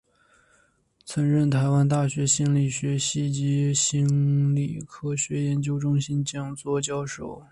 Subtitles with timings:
[1.05, 7.43] 曾任台湾大学心理学系及心理科学研究中心讲座教授。